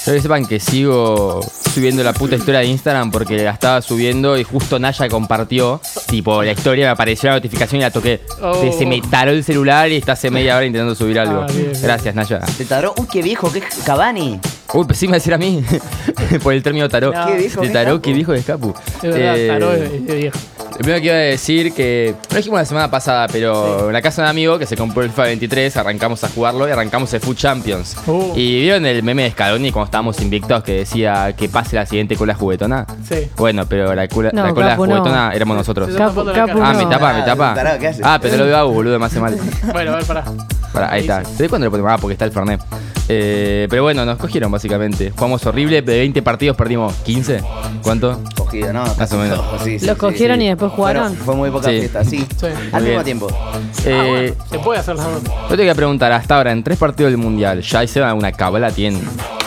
Quiero 0.04 0.18
que 0.18 0.22
sepan 0.22 0.44
que 0.44 0.60
sigo 0.60 1.40
subiendo 1.74 2.02
la 2.04 2.12
puta 2.12 2.36
historia 2.36 2.60
de 2.60 2.66
Instagram 2.66 3.10
porque 3.10 3.38
la 3.42 3.52
estaba 3.52 3.80
subiendo 3.80 4.36
y 4.36 4.44
justo 4.44 4.78
Naya 4.78 5.08
compartió. 5.08 5.80
Tipo, 6.08 6.42
la 6.42 6.52
historia 6.52 6.86
me 6.86 6.90
apareció 6.90 7.30
la 7.30 7.36
notificación 7.36 7.80
y 7.80 7.84
la 7.84 7.90
toqué. 7.90 8.20
Oh. 8.42 8.60
Se, 8.60 8.72
se 8.72 8.84
me 8.86 9.00
taró 9.00 9.30
el 9.30 9.42
celular 9.42 9.90
y 9.90 9.96
está 9.96 10.12
hace 10.12 10.30
media 10.30 10.56
hora 10.56 10.66
intentando 10.66 10.94
subir 10.94 11.18
algo. 11.18 11.40
Ah, 11.42 11.46
bien, 11.50 11.70
bien. 11.70 11.82
Gracias, 11.82 12.14
Naya. 12.14 12.40
Te 12.40 12.66
tardó. 12.66 12.92
Uy, 12.98 13.06
qué 13.10 13.22
viejo. 13.22 13.50
Qué 13.50 13.62
Cavani. 13.86 14.38
Uy, 14.74 14.84
pues 14.86 14.98
sí 14.98 15.06
me 15.06 15.12
va 15.12 15.14
a 15.16 15.18
decir 15.18 15.32
a 15.32 15.38
mí. 15.38 15.62
Por 16.42 16.52
el 16.52 16.62
término 16.62 16.88
taró. 16.88 17.12
No. 17.12 17.26
Qué 17.26 17.36
viejo. 17.36 17.60
De 17.60 18.00
qué 18.02 18.12
viejo 18.12 18.32
de 18.32 18.38
Escapu. 18.40 18.74
Es 18.96 19.02
verdad, 19.02 19.36
Eh, 19.38 19.46
taró 19.48 19.72
es- 19.72 19.82
es 19.92 20.14
viejo. 20.16 20.38
Lo 20.72 20.78
primero 20.78 20.98
que 21.00 21.06
iba 21.06 21.14
a 21.14 21.18
decir 21.18 21.72
que. 21.72 22.16
No 22.32 22.36
dijimos 22.36 22.58
la 22.58 22.64
semana 22.64 22.90
pasada, 22.90 23.28
pero 23.30 23.86
en 23.86 23.92
la 23.92 24.02
casa 24.02 24.22
de 24.22 24.26
un 24.26 24.30
amigo 24.30 24.58
que 24.58 24.66
se 24.66 24.76
compró 24.76 25.04
el 25.04 25.10
FIFA 25.10 25.22
23, 25.22 25.76
arrancamos 25.76 26.24
a 26.24 26.28
jugarlo 26.28 26.66
y 26.68 26.72
arrancamos 26.72 27.14
el 27.14 27.20
Food 27.20 27.36
Champions. 27.36 27.96
Uh. 28.08 28.32
Y 28.34 28.62
vieron 28.62 28.84
el 28.84 29.04
meme 29.04 29.22
de 29.22 29.30
Scaloni 29.30 29.70
cuando 29.70 29.84
estábamos 29.84 30.20
invictos 30.20 30.64
que 30.64 30.72
decía 30.78 31.32
que 31.36 31.48
pase 31.48 31.76
la 31.76 31.86
siguiente 31.86 32.16
cola 32.16 32.34
juguetona. 32.34 32.84
Sí. 33.08 33.28
Bueno, 33.36 33.66
pero 33.68 33.94
la, 33.94 34.08
cola- 34.08 34.30
No, 34.32 34.42
la 34.42 34.52
cola 34.52 34.68
Capu 34.70 34.86
no. 34.86 34.96
juguetona 34.96 35.30
éramos 35.32 35.56
nosotros. 35.58 35.90
Sí, 35.92 35.96
Capu, 35.96 36.24
de 36.24 36.32
Capu. 36.32 36.58
Ah, 36.60 36.72
no. 36.72 36.78
me 36.80 36.86
tapa, 36.92 37.12
me 37.12 37.22
tapa. 37.22 37.54
tarado, 37.54 37.78
¿qué 37.78 37.86
haces? 37.86 38.02
Ah, 38.04 38.18
pero 38.20 38.32
no 38.36 38.42
lo 38.42 38.46
veo 38.46 38.56
a 38.56 38.62
boludo, 38.64 38.98
me 38.98 39.06
hace 39.06 39.20
mal. 39.20 39.38
Bueno, 39.72 39.92
a 39.92 39.96
ver, 39.96 40.04
pará. 40.04 40.24
Pará, 40.72 40.90
ahí 40.92 41.02
está. 41.02 41.24
¿Sabés 41.24 41.48
cuándo 41.48 41.66
lo 41.66 41.70
ponemos? 41.70 41.92
Ah, 41.92 41.98
porque 42.00 42.14
está 42.14 42.24
el 42.24 42.32
Fernet. 42.32 42.60
Eh, 43.08 43.66
pero 43.68 43.82
bueno, 43.82 44.04
nos 44.06 44.16
cogieron 44.18 44.50
básicamente. 44.50 45.10
Jugamos 45.10 45.44
horrible, 45.46 45.82
de 45.82 45.98
20 45.98 46.22
partidos 46.22 46.56
perdimos 46.56 46.94
15. 47.04 47.42
¿Cuánto? 47.82 48.20
Cogido, 48.36 48.72
¿no? 48.72 48.84
Más 48.98 49.12
o 49.12 49.18
menos. 49.18 49.40
Sí, 49.62 49.78
sí, 49.78 49.86
Los 49.86 49.94
sí, 49.96 50.00
cogieron 50.00 50.38
sí. 50.38 50.44
y 50.44 50.48
después 50.48 50.72
jugaron. 50.72 51.14
Fue 51.14 51.34
muy 51.34 51.50
poca 51.50 51.68
Sí. 51.68 51.78
fiesta, 51.80 52.04
sí. 52.04 52.26
Sí. 52.36 52.46
Al 52.72 52.82
mismo 52.82 53.02
bien. 53.02 53.04
tiempo. 53.04 53.28
Ah, 53.30 53.58
Eh, 53.84 54.32
bueno, 54.32 54.44
se 54.50 54.58
puede 54.60 54.80
hacer 54.80 54.96
dos. 54.96 55.06
Yo 55.24 55.48
te 55.50 55.56
quería 55.56 55.74
preguntar, 55.74 56.12
hasta 56.12 56.36
ahora, 56.36 56.52
en 56.52 56.62
tres 56.62 56.78
partidos 56.78 57.12
del 57.12 57.18
Mundial, 57.20 57.60
¿ya 57.60 57.84
hicieron 57.84 58.16
una 58.16 58.32
cábala? 58.32 58.70
¿Tienen, 58.70 59.02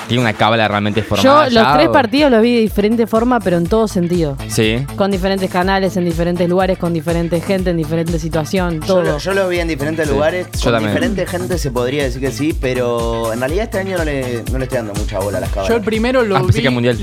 ¿tiene 0.07 0.21
una 0.21 0.33
cábala 0.33 0.67
realmente 0.67 1.01
Yo 1.01 1.07
formada 1.07 1.45
los 1.45 1.53
ya, 1.53 1.73
tres 1.75 1.87
o- 1.87 1.91
partidos 1.91 2.31
los 2.31 2.41
vi 2.41 2.55
de 2.55 2.61
diferente 2.61 3.07
forma, 3.07 3.39
pero 3.39 3.57
en 3.57 3.67
todo 3.67 3.87
sentido. 3.87 4.37
Sí. 4.47 4.85
Con 4.95 5.11
diferentes 5.11 5.49
canales, 5.51 5.95
en 5.97 6.05
diferentes 6.05 6.47
lugares, 6.49 6.77
con 6.77 6.93
diferente 6.93 7.39
gente, 7.41 7.69
en 7.71 7.77
diferente 7.77 8.17
situación, 8.19 8.79
Yo, 8.81 8.85
todo. 8.87 9.01
lo- 9.03 9.17
yo 9.17 9.33
lo 9.33 9.47
vi 9.49 9.59
en 9.59 9.67
diferentes 9.67 10.07
Sí, 10.07 10.13
lugares. 10.13 10.47
yo 10.53 10.63
Con 10.63 10.73
también. 10.73 10.91
diferente 10.93 11.25
gente 11.25 11.57
se 11.57 11.71
podría 11.71 12.03
decir 12.03 12.21
que 12.21 12.31
sí, 12.31 12.57
pero 12.59 13.33
en 13.33 13.39
realidad 13.39 13.65
este 13.65 13.79
año 13.79 13.97
no 13.97 14.05
le, 14.05 14.43
no 14.51 14.57
le 14.57 14.63
estoy 14.65 14.77
dando 14.77 14.93
mucha 14.93 15.19
bola 15.19 15.37
a 15.37 15.41
las 15.41 15.49
cábalas. 15.49 15.69
Yo 15.69 15.75
el 15.75 15.81
primero 15.83 16.23
lo, 16.23 16.37
Ah, 16.37 16.41
vi, 16.41 16.61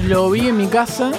lo 0.08 0.30
vi 0.30 0.48
en 0.48 0.56
mi 0.56 0.66
casa 0.66 1.10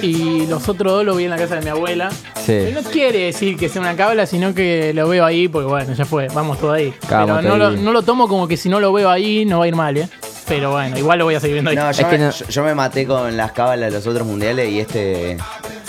y 0.00 0.46
los 0.46 0.68
otros 0.68 0.92
dos 0.92 1.04
lo 1.04 1.14
vi 1.16 1.24
en 1.24 1.30
la 1.30 1.36
casa 1.36 1.56
de 1.56 1.62
mi 1.62 1.68
abuela. 1.68 2.10
Sí. 2.10 2.46
Pero 2.46 2.82
no 2.82 2.90
quiere 2.90 3.18
decir 3.26 3.56
que 3.56 3.68
sea 3.68 3.80
una 3.80 3.94
cábala, 3.94 4.26
sino 4.26 4.54
que 4.54 4.92
lo 4.94 5.08
veo 5.08 5.24
ahí 5.24 5.48
porque 5.48 5.68
bueno, 5.68 5.92
ya 5.94 6.04
fue, 6.04 6.28
vamos 6.34 6.58
todo 6.58 6.72
ahí. 6.72 6.92
Vamos 7.08 7.38
Pero 7.42 7.56
lo, 7.56 7.70
no 7.72 7.92
lo 7.92 8.02
tomo 8.02 8.26
como 8.28 8.48
que 8.48 8.56
si 8.56 8.68
no 8.68 8.80
lo 8.80 8.92
veo 8.92 9.08
ahí 9.10 9.44
no 9.44 9.58
va 9.60 9.64
a 9.64 9.68
ir 9.68 9.76
mal, 9.76 9.96
¿eh? 9.96 10.08
Pero 10.48 10.72
bueno, 10.72 10.98
igual 10.98 11.18
lo 11.18 11.24
voy 11.26 11.34
a 11.34 11.40
seguir 11.40 11.54
viendo 11.54 11.70
ahí. 11.70 11.76
No, 11.76 11.84
yo, 11.84 12.02
Es 12.02 12.06
que 12.06 12.18
me, 12.18 12.24
no- 12.24 12.30
yo- 12.30 12.46
yo 12.48 12.62
me 12.64 12.74
maté 12.74 13.06
con 13.06 13.36
las 13.36 13.52
cábalas 13.52 13.90
de 13.90 13.96
los 13.98 14.06
otros 14.06 14.26
mundiales 14.26 14.68
y 14.70 14.80
este 14.80 15.36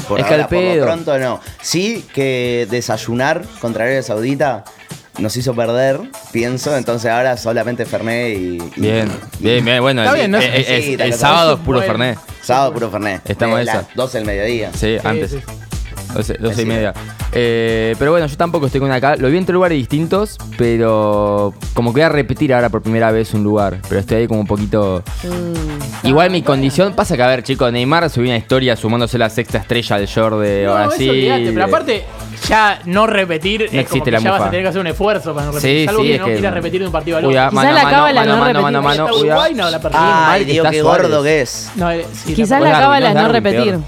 Por 0.08 0.20
Es 0.20 0.26
que 0.26 0.34
ahora, 0.34 0.44
al 0.46 0.50
por 0.50 0.60
lo 0.64 0.70
pedo. 0.74 0.86
pronto 0.86 1.18
no. 1.20 1.40
Sí 1.62 2.06
que 2.14 2.68
desayunar 2.70 3.44
contra 3.62 3.86
Arabia 3.86 4.04
Saudita 4.04 4.64
nos 5.20 5.38
hizo 5.38 5.54
perder, 5.54 6.00
pienso, 6.32 6.76
entonces 6.76 7.12
ahora 7.12 7.38
solamente 7.38 7.86
Fernet 7.86 8.36
y... 8.38 8.58
y- 8.58 8.72
Bien, 8.78 9.10
bien, 9.40 9.64
bien. 9.64 9.80
Bueno, 9.82 10.02
Está 10.04 10.14
el, 10.16 10.20
bien, 10.22 10.32
¿no? 10.32 10.40
el- 10.40 10.54
el- 10.66 10.84
Sí, 10.84 10.92
el 10.94 10.98
tal 10.98 11.12
cosa. 11.12 11.20
sábado 11.22 11.54
es 11.54 11.60
puro 11.60 11.78
Bueno. 11.80 11.94
Fernet. 11.94 12.20
Sábado 12.42 12.74
puro 12.74 12.90
Fernet. 12.90 13.30
Estamos 13.30 13.56
de 13.58 13.62
en 13.64 13.68
esa. 13.70 13.78
las 13.78 13.96
12 13.96 14.18
del 14.18 14.28
mediodía. 14.28 14.72
Sí, 14.74 14.98
antes. 15.04 15.32
sí. 15.32 15.40
12, 16.14 16.34
12 16.40 16.46
y 16.48 16.52
Así 16.52 16.66
media. 16.66 16.94
Eh, 17.32 17.96
pero 17.98 18.12
bueno, 18.12 18.28
yo 18.28 18.38
tampoco 18.38 18.68
estoy 18.68 18.80
con 18.80 18.88
una 18.90 18.98
acá. 18.98 19.16
Lo 19.16 19.30
vi 19.30 19.38
en 19.38 19.46
tres 19.46 19.54
lugares 19.54 19.78
distintos, 19.78 20.38
pero 20.58 21.54
como 21.74 21.92
que 21.92 22.00
voy 22.00 22.02
a 22.04 22.10
repetir 22.10 22.54
ahora 22.54 22.70
por 22.70 22.82
primera 22.82 23.12
vez 23.12 23.34
un 23.34 23.44
lugar. 23.44 23.78
Pero 23.90 24.00
estoy 24.00 24.18
ahí 24.18 24.28
como 24.28 24.40
un 24.42 24.48
poquito. 24.48 25.04
Mm, 25.24 26.08
Igual 26.08 26.30
mi 26.32 26.42
condición 26.42 26.94
pasa 26.94 27.16
que, 27.16 27.24
a 27.24 27.28
ver, 27.28 27.44
chicos, 27.44 27.72
Neymar 27.72 28.10
subió 28.10 28.30
una 28.30 28.38
historia 28.38 28.76
sumándose 28.76 29.18
la 29.18 29.30
sexta 29.30 29.58
estrella 29.60 29.98
del 29.98 30.08
short 30.08 30.38
de 30.40 30.64
No, 30.66 30.74
Brasil. 30.74 31.02
eso 31.10 31.12
olvidate, 31.12 31.52
pero 31.54 31.66
aparte, 31.66 32.04
ya 32.48 32.80
no 32.86 33.08
repetir 33.08 33.64
es 33.64 33.70
como 33.70 33.82
existe 33.82 34.06
que 34.06 34.12
la 34.12 34.20
ya 34.20 34.32
vas 34.32 34.42
a 34.42 34.46
tener 34.50 34.62
que 34.64 34.68
hacer 34.70 34.82
un 34.82 34.88
esfuerzo 34.88 35.34
para 35.34 35.46
no 35.48 35.52
repetir. 35.54 35.80
Sí, 35.80 35.86
Salvo 35.86 36.02
sí, 36.02 36.08
que 36.08 36.14
es 36.16 36.20
no 36.20 36.26
que- 36.28 36.34
quieras 36.34 36.54
repetir 36.54 36.80
de 36.82 36.86
un 36.88 36.92
partido 36.92 37.18
al 37.18 37.26
otro. 37.26 37.40
ah, 37.40 37.50
mano, 37.52 37.72
la 37.72 37.90
cábala 37.90 38.26
no 38.26 38.38
mano, 38.38 38.62
mano, 38.62 38.82
mano, 38.82 39.08
ah. 39.08 39.14
Uruguay, 39.14 39.54
no, 39.56 39.70
la. 39.70 39.80
Ay, 39.94 40.44
Dios, 40.46 40.68
qué 40.70 40.82
gordo 40.82 41.24
que 41.24 41.42
es. 41.42 41.72
Quizás 42.26 42.62
la- 42.62 42.72
cábala 42.80 43.14
no 43.14 43.28
repetir. 43.30 43.80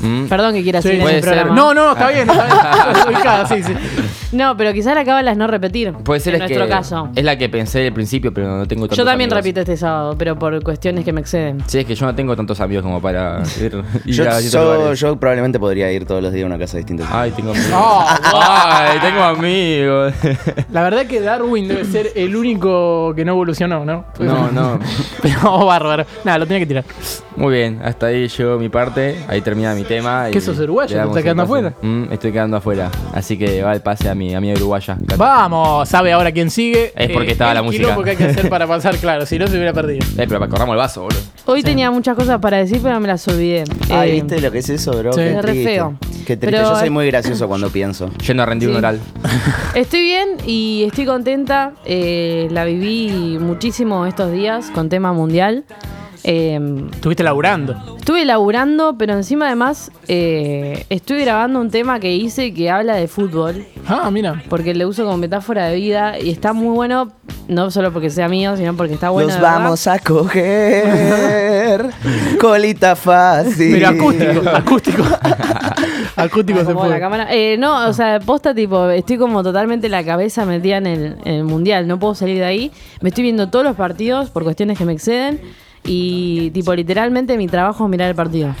Mm. 0.00 0.26
Perdón 0.26 0.54
que 0.54 0.62
quiera 0.62 0.80
Sí, 0.82 0.88
decir 0.90 1.02
en 1.08 1.14
el 1.16 1.20
programa. 1.20 1.54
No, 1.54 1.74
no, 1.74 1.92
está 1.92 2.08
bien, 2.10 2.28
está 2.30 2.44
bien. 2.44 3.18
Sí, 3.48 3.62
sí. 3.62 3.72
No, 4.32 4.56
pero 4.56 4.72
quizás 4.74 4.94
la 4.94 5.04
cábala 5.04 5.30
es 5.32 5.36
no 5.38 5.46
repetir. 5.46 5.92
Puede 5.92 6.20
ser 6.20 6.34
en 6.34 6.42
es 6.42 6.48
nuestro 6.50 6.66
que 6.66 6.70
caso. 6.70 7.08
es 7.14 7.24
la 7.24 7.38
que 7.38 7.48
pensé 7.48 7.86
al 7.86 7.92
principio, 7.94 8.32
pero 8.32 8.58
no 8.58 8.66
tengo 8.66 8.82
tantos 8.82 8.98
Yo 8.98 9.04
también 9.04 9.30
amigos. 9.32 9.42
repito 9.44 9.60
este 9.60 9.76
sábado, 9.78 10.16
pero 10.18 10.38
por 10.38 10.62
cuestiones 10.62 11.04
que 11.04 11.12
me 11.12 11.20
exceden. 11.22 11.62
Sí, 11.66 11.78
es 11.78 11.86
que 11.86 11.94
yo 11.94 12.04
no 12.06 12.14
tengo 12.14 12.36
tantos 12.36 12.60
amigos 12.60 12.82
como 12.84 13.00
para 13.00 13.42
ir, 13.60 13.82
ir 14.04 14.14
Yo, 14.14 14.24
a 14.24 14.36
distintos 14.36 14.52
yo- 14.52 14.74
lugares. 14.74 15.00
yo 15.00 15.16
probablemente 15.16 15.58
podría 15.58 15.90
ir 15.90 16.04
todos 16.04 16.22
los 16.22 16.30
días 16.32 16.44
a 16.44 16.46
una 16.46 16.58
casa 16.58 16.76
distinta. 16.76 17.06
Ay, 17.10 17.30
tengo 17.30 17.52
amigos. 17.52 17.70
Oh, 17.74 18.06
Ay, 18.34 18.98
tengo 19.00 19.22
amigos. 19.22 20.12
La 20.72 20.82
verdad 20.82 21.06
que 21.06 21.20
Darwin 21.20 21.66
debe 21.68 21.84
ser 21.86 22.12
el 22.14 22.36
único 22.36 23.14
que 23.16 23.24
no 23.24 23.32
evolucionó, 23.32 23.84
¿no? 23.86 24.04
No, 24.18 24.50
no. 24.52 24.78
Pero 25.22 25.64
bárbaro. 25.64 26.04
Nada, 26.24 26.38
lo 26.38 26.46
tenía 26.46 26.60
que 26.60 26.66
tirar. 26.66 26.84
Muy 27.36 27.54
bien, 27.54 27.80
hasta 27.82 28.06
ahí 28.06 28.28
llegó 28.28 28.58
mi 28.58 28.68
parte. 28.68 29.24
Ahí 29.28 29.40
termina 29.40 29.74
mi 29.74 29.84
tema. 29.88 30.26
¿Qué 30.30 30.38
y 30.38 30.40
sos 30.40 30.58
uruguayo? 30.60 30.88
le 30.90 30.94
¿Te 30.94 30.98
damos 30.98 31.16
estás 31.16 31.22
quedando 31.24 31.42
pase. 31.42 31.52
afuera? 31.52 31.74
Mm, 31.82 32.12
estoy 32.12 32.32
quedando 32.32 32.56
afuera. 32.58 32.90
Así 33.14 33.36
que 33.36 33.62
va 33.62 33.72
el 33.72 33.80
pase 33.80 34.08
a 34.08 34.14
mi 34.14 34.34
amiga 34.34 34.54
uruguaya. 34.56 34.96
Vamos, 35.16 35.88
sabe 35.88 36.12
ahora 36.12 36.30
quién 36.30 36.50
sigue. 36.50 36.92
Es 36.94 37.10
porque 37.10 37.32
estaba 37.32 37.50
el 37.52 37.56
la 37.56 37.62
música. 37.62 37.82
quilombo 37.82 38.04
que 38.04 38.10
hay 38.10 38.16
que 38.16 38.24
hacer 38.24 38.48
para 38.48 38.66
pasar, 38.68 38.96
claro, 38.98 39.26
si 39.26 39.38
no 39.38 39.46
se 39.48 39.54
hubiera 39.56 39.72
perdido. 39.72 40.06
Eh, 40.16 40.26
pero 40.28 40.38
corramos 40.48 40.74
el 40.74 40.78
vaso, 40.78 41.02
boludo. 41.02 41.18
Hoy 41.46 41.62
tenía 41.62 41.90
muchas 41.90 42.14
cosas 42.14 42.38
para 42.40 42.58
decir, 42.58 42.78
pero 42.82 43.00
me 43.00 43.08
las 43.08 43.26
olvidé. 43.26 43.64
Ay, 43.90 44.10
Eh, 44.10 44.12
¿viste 44.14 44.40
lo 44.40 44.52
que 44.52 44.58
es 44.58 44.68
eso, 44.68 44.92
bro? 44.92 45.12
Sí. 45.14 45.20
Qué 45.20 45.30
Es 45.30 45.36
re 45.42 45.52
triste. 45.52 45.64
feo. 45.74 45.94
Qué 46.26 46.36
triste. 46.36 46.46
Pero 46.58 46.58
Yo 46.74 46.76
soy 46.78 46.90
muy 46.90 47.06
gracioso 47.06 47.48
cuando 47.48 47.70
pienso. 47.70 48.10
Yendo 48.26 48.42
a 48.42 48.46
rendir 48.46 48.68
un 48.68 48.74
Sí. 48.74 48.78
oral. 48.78 49.00
Estoy 49.74 50.02
bien 50.02 50.28
y 50.46 50.84
estoy 50.86 51.06
contenta. 51.06 51.72
eh, 51.86 52.48
la 52.50 52.64
viví 52.64 53.38
muchísimo 53.40 54.04
estos 54.06 54.30
días 54.32 54.70
con 54.74 54.88
tema 54.90 55.12
mundial. 55.14 55.64
Eh, 56.24 56.58
Estuviste 56.92 57.22
laburando. 57.22 57.96
estuve 57.98 58.24
laburando, 58.24 58.96
pero 58.98 59.14
encima 59.14 59.46
además 59.46 59.90
eh, 60.08 60.84
estuve 60.90 61.20
grabando 61.22 61.60
un 61.60 61.70
tema 61.70 62.00
que 62.00 62.14
hice 62.14 62.52
que 62.52 62.70
habla 62.70 62.96
de 62.96 63.08
fútbol. 63.08 63.64
Ah, 63.86 64.10
mira. 64.10 64.42
Porque 64.48 64.74
le 64.74 64.84
uso 64.86 65.04
como 65.04 65.16
metáfora 65.16 65.66
de 65.66 65.76
vida 65.76 66.18
y 66.18 66.30
está 66.30 66.52
muy 66.52 66.74
bueno, 66.74 67.12
no 67.48 67.70
solo 67.70 67.92
porque 67.92 68.10
sea 68.10 68.28
mío, 68.28 68.56
sino 68.56 68.74
porque 68.74 68.94
está 68.94 69.10
bueno. 69.10 69.30
Nos 69.30 69.40
vamos 69.40 69.86
a 69.86 69.98
coger 69.98 71.86
colita 72.40 72.96
fácil. 72.96 73.72
Pero 73.72 73.88
acústico, 73.88 74.48
acústico. 74.50 75.02
acústico 76.16 76.58
se 76.60 76.64
como 76.66 76.86
la 76.86 77.00
cámara. 77.00 77.28
Eh, 77.30 77.56
no, 77.58 77.88
o 77.88 77.92
sea, 77.92 78.20
posta 78.20 78.54
tipo, 78.54 78.88
estoy 78.90 79.18
como 79.18 79.42
totalmente 79.42 79.88
la 79.88 80.04
cabeza 80.04 80.44
metida 80.44 80.78
en 80.78 80.86
el, 80.86 81.16
en 81.24 81.34
el 81.34 81.44
mundial, 81.44 81.86
no 81.86 81.98
puedo 81.98 82.14
salir 82.14 82.38
de 82.38 82.44
ahí. 82.44 82.72
Me 83.00 83.10
estoy 83.10 83.22
viendo 83.22 83.48
todos 83.48 83.64
los 83.64 83.76
partidos 83.76 84.30
por 84.30 84.44
cuestiones 84.44 84.76
que 84.78 84.84
me 84.84 84.92
exceden 84.92 85.40
y 85.88 86.50
tipo, 86.50 86.74
literalmente 86.74 87.36
mi 87.36 87.46
trabajo 87.46 87.84
es 87.84 87.90
mirar 87.90 88.08
el 88.10 88.14
partido. 88.14 88.48
Muy 88.48 88.54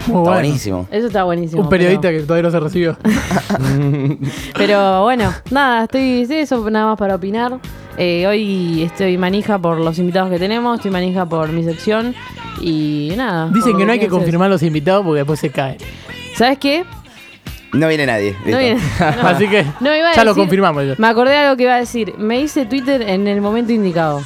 Está 0.00 0.12
bueno. 0.12 0.30
buenísimo. 0.32 0.88
Eso 0.90 1.06
está 1.06 1.24
buenísimo. 1.24 1.62
Un 1.62 1.68
periodista 1.70 2.08
pero, 2.08 2.18
que 2.18 2.24
todavía 2.26 2.42
no 2.42 2.50
se 2.50 2.60
recibió. 2.60 2.96
pero 4.56 5.02
bueno, 5.04 5.32
nada, 5.50 5.84
estoy, 5.84 6.26
sí, 6.26 6.34
eso 6.34 6.68
nada 6.70 6.86
más 6.86 6.98
para 6.98 7.14
opinar. 7.14 7.58
Eh, 7.98 8.26
hoy 8.26 8.82
estoy 8.82 9.16
manija 9.16 9.58
por 9.58 9.78
los 9.80 9.98
invitados 9.98 10.30
que 10.30 10.38
tenemos, 10.38 10.76
estoy 10.76 10.90
manija 10.90 11.24
por 11.24 11.48
mi 11.48 11.64
sección 11.64 12.14
y 12.60 13.12
nada. 13.16 13.48
Dicen 13.52 13.76
que 13.78 13.86
no 13.86 13.92
hay 13.92 13.98
que 13.98 14.08
confirmar 14.08 14.50
los 14.50 14.62
invitados 14.62 15.02
porque 15.04 15.18
después 15.20 15.40
se 15.40 15.48
cae. 15.50 15.78
¿Sabes 16.34 16.58
qué? 16.58 16.84
No 17.72 17.88
viene 17.88 18.06
nadie. 18.06 18.36
No 18.44 18.58
viene- 18.58 18.80
Así 19.22 19.48
que 19.48 19.64
No, 19.80 19.94
iba 19.96 20.10
a 20.10 20.14
ya 20.14 20.24
lo 20.24 20.34
confirmamos. 20.34 20.84
ya. 20.86 20.94
Me 20.98 21.06
acordé 21.08 21.32
de 21.32 21.38
algo 21.38 21.56
que 21.56 21.62
iba 21.64 21.74
a 21.74 21.78
decir. 21.78 22.14
Me 22.18 22.40
hice 22.40 22.66
Twitter 22.66 23.00
en 23.02 23.26
el 23.26 23.40
momento 23.40 23.72
indicado. 23.72 24.20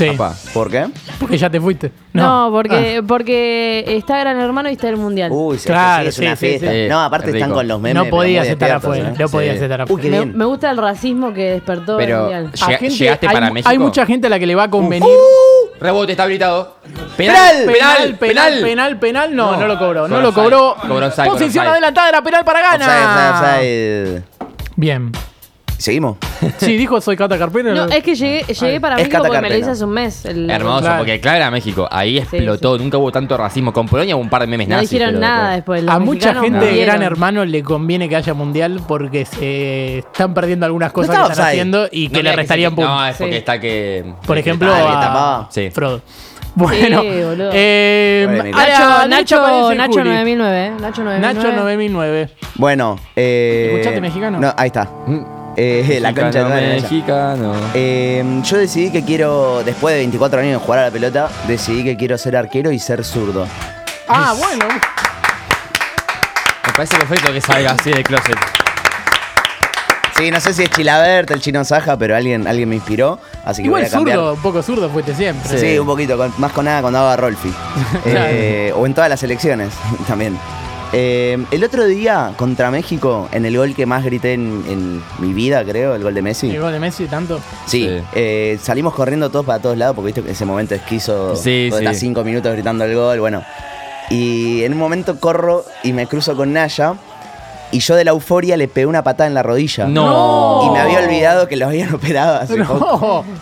Sí. 0.00 0.16
¿Por 0.54 0.70
qué? 0.70 0.86
porque 1.18 1.36
ya 1.38 1.50
te 1.50 1.60
fuiste. 1.60 1.92
No, 2.12 2.46
Ah. 2.46 2.48
porque, 2.50 3.02
porque 3.06 3.84
está 3.86 4.18
Gran 4.18 4.40
Hermano 4.40 4.68
y 4.68 4.72
está 4.72 4.88
el 4.88 4.96
Mundial. 4.96 5.30
Uy, 5.32 5.58
se 5.58 5.68
Claro, 5.68 6.08
es 6.08 6.14
sí, 6.14 6.22
una 6.24 6.36
sí, 6.36 6.46
fiesta. 6.46 6.70
sí. 6.72 6.86
No, 6.88 7.00
aparte 7.00 7.28
Es 7.28 7.34
están 7.34 7.50
rico. 7.50 7.58
con 7.58 7.68
los 7.68 7.80
memes. 7.80 7.94
no 7.94 8.02
pero 8.04 8.16
podías 8.16 8.44
muy 8.46 8.52
estar 8.52 8.68
despiertos, 8.68 8.84
afuera. 8.90 9.08
¿eh? 9.10 9.14
No 9.18 9.28
podías 9.28 9.58
Sí. 9.58 9.62
estar 9.64 9.80
Uy, 9.80 9.84
afuera. 9.84 10.02
qué 10.02 10.10
me, 10.10 10.16
bien. 10.24 10.36
me 10.38 10.44
gusta 10.46 10.70
el 10.70 10.76
racismo 10.78 11.32
que 11.34 11.50
despertó 11.52 11.98
el 11.98 12.06
Pero 12.06 12.20
Mundial. 12.20 12.46
A 12.52 12.66
llega- 12.66 12.78
gente- 12.78 12.94
¿llegaste 12.96 13.26
hay, 13.28 13.32
para 13.34 13.50
México? 13.50 13.70
hay 13.70 13.78
mucha 13.78 14.06
gente 14.06 14.26
a 14.26 14.30
la 14.30 14.38
que 14.38 14.46
le 14.46 14.54
va 14.54 14.62
a 14.64 14.70
convenir. 14.70 15.08
Rebote 15.80 16.12
está 16.12 16.24
habilitado. 16.24 16.76
¡Penal! 17.16 17.64
Penal, 17.66 18.16
penal, 18.18 18.60
penal, 18.62 18.98
penal, 18.98 19.36
no, 19.36 19.52
no, 19.52 19.60
No. 19.60 19.66
lo 19.68 19.78
cobró, 19.78 20.08
no 20.08 20.16
Cobró 20.16 20.20
lo 20.22 20.28
offside. 20.28 20.42
cobró. 20.44 20.76
Cobró 20.88 21.06
offside, 21.06 21.26
cobró 21.26 21.38
Posición 21.38 21.62
offside. 21.66 21.70
adelantada 21.72 22.08
era 22.08 22.22
penal 22.22 22.44
para 22.44 22.60
Offside, 22.60 22.78
Gana. 22.80 23.30
offside, 23.30 24.14
offside. 24.18 24.22
Bien. 24.76 25.12
¿Seguimos? 25.80 26.18
Sí, 26.58 26.76
dijo 26.76 27.00
soy 27.00 27.16
Cata 27.16 27.38
Carpero. 27.38 27.74
No, 27.74 27.84
es 27.86 28.02
que 28.02 28.14
llegué, 28.14 28.44
llegué 28.52 28.80
para 28.80 28.96
Es 28.96 29.02
México 29.08 29.22
porque 29.24 29.40
me 29.40 29.50
lo 29.50 29.56
hice 29.56 29.70
hace 29.70 29.84
un 29.84 29.90
mes. 29.90 30.24
el- 30.24 30.48
Hermoso, 30.50 30.80
Claro. 30.82 30.98
porque 30.98 31.20
claro 31.20 31.36
era 31.38 31.50
México. 31.50 31.86
Ahí 31.90 32.18
explotó. 32.18 32.78
Nunca 32.78 32.96
hubo 32.98 33.10
tanto 33.12 33.36
racismo. 33.36 33.72
Con 33.72 33.86
Polonia 33.86 34.14
hubo 34.16 34.22
un 34.22 34.28
par 34.30 34.42
de 34.42 34.46
memes 34.46 34.68
No 34.68 34.76
nazis. 34.76 34.90
dijeron 34.90 35.14
pero 35.14 35.20
nada 35.20 35.50
después- 35.52 35.80
después. 35.80 35.84
los 35.84 35.94
A 35.94 35.98
mucha 35.98 36.12
mexicanos 36.32 36.42
gente 36.44 36.58
de 36.60 36.66
murieron. 36.72 36.94
Gran 36.96 37.02
Hermano 37.02 37.44
le 37.44 37.62
conviene 37.62 38.08
que 38.08 38.16
haya 38.16 38.34
mundial 38.34 38.80
porque 38.86 39.24
se 39.26 39.98
están 39.98 40.32
perdiendo 40.34 40.66
algunas 40.66 40.92
cosas 40.92 41.10
estaba 41.10 41.26
que 41.28 41.32
están 41.32 41.44
offside. 41.44 41.60
haciendo 41.60 41.88
y 41.92 42.08
No 42.08 42.12
que 42.14 42.22
le 42.22 42.32
restarían 42.36 42.70
se- 42.72 42.76
puntos. 42.76 42.94
No, 42.94 43.06
es 43.06 43.16
porque 43.16 43.32
Sí. 43.32 43.38
está 43.38 43.60
que. 43.60 44.14
Por 44.26 44.38
ejemplo, 44.38 44.72
Ah, 44.72 44.78
a 44.78 45.00
tapaba. 45.00 45.48
Sí. 45.50 45.70
Frodo. 45.70 46.02
Bueno, 46.54 46.96
boludo. 47.04 47.50
eh, 47.54 48.26
Nacho, 48.52 49.08
Nacho, 49.08 49.74
Nacho 49.74 49.92
Juli. 49.92 50.10
9009. 50.10 50.66
eh, 50.66 50.72
Nacho 50.80 51.04
9009. 51.04 51.20
Nacho 51.20 51.52
9009. 51.56 52.28
Bueno, 52.56 52.98
eh. 53.14 53.70
¿Escuchaste 53.72 54.00
mexicano? 54.00 54.40
No, 54.40 54.52
ahí 54.56 54.66
está. 54.66 54.84
Mm. 55.06 55.39
Eh, 55.56 55.98
la 56.00 56.14
concha 56.14 56.44
de 56.48 56.80
mexicano. 56.80 57.52
Eh, 57.74 58.24
yo 58.44 58.56
decidí 58.58 58.90
que 58.90 59.04
quiero, 59.04 59.62
después 59.64 59.92
de 59.94 60.00
24 60.00 60.40
años 60.40 60.52
de 60.60 60.64
jugar 60.64 60.80
a 60.80 60.84
la 60.84 60.90
pelota, 60.90 61.28
decidí 61.46 61.84
que 61.84 61.96
quiero 61.96 62.16
ser 62.18 62.36
arquero 62.36 62.70
y 62.70 62.78
ser 62.78 63.04
zurdo. 63.04 63.46
Ah, 64.08 64.34
bueno. 64.38 64.66
Me 66.66 66.72
parece 66.74 66.96
perfecto 66.96 67.32
que 67.32 67.40
salga 67.40 67.72
así 67.72 67.90
del 67.90 68.04
closet. 68.04 68.36
Sí, 70.16 70.30
no 70.30 70.38
sé 70.40 70.52
si 70.52 70.62
es 70.64 70.70
Chilabert, 70.70 71.30
el 71.30 71.40
chino 71.40 71.64
Saja, 71.64 71.96
pero 71.96 72.14
alguien, 72.14 72.46
alguien 72.46 72.68
me 72.68 72.76
inspiró, 72.76 73.18
así 73.44 73.62
que 73.62 73.66
Igual 73.68 73.82
voy 73.82 73.88
a 73.88 73.90
cambiar. 73.92 74.16
zurdo, 74.18 74.34
un 74.34 74.40
poco 74.42 74.62
zurdo 74.62 74.90
fuiste 74.90 75.14
siempre. 75.14 75.48
Sí, 75.48 75.58
Sí. 75.58 75.78
un 75.78 75.86
poquito, 75.86 76.18
con- 76.18 76.32
más 76.36 76.52
con 76.52 76.66
nada 76.66 76.82
cuando 76.82 76.98
hago 76.98 77.08
a 77.08 77.16
Rolfi. 77.16 77.52
Eh, 78.04 78.72
o 78.76 78.84
en 78.86 78.92
todas 78.94 79.08
las 79.08 79.22
elecciones 79.22 79.72
también. 80.06 80.38
Eh, 80.92 81.38
el 81.52 81.62
otro 81.62 81.86
día 81.86 82.32
contra 82.36 82.70
México, 82.70 83.28
en 83.32 83.44
el 83.46 83.56
gol 83.56 83.74
que 83.74 83.86
más 83.86 84.04
grité 84.04 84.32
en, 84.34 84.64
en 84.68 85.02
mi 85.20 85.32
vida, 85.32 85.64
creo, 85.64 85.94
el 85.94 86.02
gol 86.02 86.14
de 86.14 86.22
Messi. 86.22 86.50
El 86.50 86.60
gol 86.60 86.72
de 86.72 86.80
Messi 86.80 87.06
tanto. 87.06 87.38
Sí, 87.66 87.86
Sí. 87.88 88.02
eh, 88.14 88.58
salimos 88.60 88.92
corriendo 88.94 89.30
todos 89.30 89.46
para 89.46 89.60
todos 89.60 89.76
lados 89.76 89.94
porque 89.94 90.06
viste 90.06 90.22
que 90.22 90.32
ese 90.32 90.44
momento 90.44 90.74
esquizo, 90.74 91.36
Sí, 91.36 91.68
sí. 91.70 91.78
está 91.78 91.94
cinco 91.94 92.24
minutos 92.24 92.52
gritando 92.52 92.84
el 92.84 92.94
gol, 92.96 93.20
bueno. 93.20 93.42
Y 94.10 94.64
en 94.64 94.72
un 94.72 94.78
momento 94.80 95.20
corro 95.20 95.64
y 95.84 95.92
me 95.92 96.08
cruzo 96.08 96.34
con 96.36 96.52
Naya 96.52 96.94
y 97.72 97.80
yo 97.80 97.94
de 97.94 98.04
la 98.04 98.10
euforia 98.10 98.56
le 98.56 98.68
pegué 98.68 98.86
una 98.86 99.02
patada 99.02 99.28
en 99.28 99.34
la 99.34 99.42
rodilla. 99.42 99.86
No. 99.86 100.62
Y 100.66 100.70
me 100.70 100.80
había 100.80 101.00
olvidado 101.00 101.48
que 101.48 101.56
lo 101.56 101.66
habían 101.66 101.94
operado 101.94 102.36
hace 102.36 102.62
poco. 102.64 103.24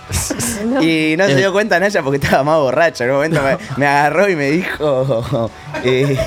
No. 0.59 0.83
Y 0.83 1.15
no 1.17 1.25
se 1.27 1.37
dio 1.37 1.53
cuenta 1.53 1.79
Naya 1.79 2.03
porque 2.03 2.17
estaba 2.17 2.43
más 2.43 2.59
borracha. 2.59 3.05
En 3.05 3.11
un 3.11 3.17
momento 3.17 3.41
me, 3.43 3.57
me 3.77 3.87
agarró 3.87 4.29
y 4.29 4.35
me 4.35 4.51
dijo. 4.51 5.49
eh, 5.85 6.19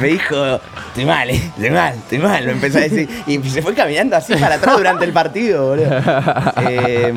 me 0.00 0.08
dijo. 0.08 0.60
Estoy 0.88 1.06
mal, 1.06 1.28
eh, 1.28 1.34
estoy 1.34 1.70
mal, 1.70 1.94
estoy 1.94 2.18
mal. 2.18 2.46
Me 2.46 2.52
empezó 2.52 2.78
a 2.78 2.82
decir. 2.82 3.08
Y 3.26 3.42
se 3.50 3.62
fue 3.62 3.74
caminando 3.74 4.14
así 4.14 4.32
para 4.36 4.54
atrás 4.54 4.76
durante 4.76 5.04
el 5.04 5.12
partido, 5.12 5.70
boludo. 5.70 5.90
Eh, 6.68 7.12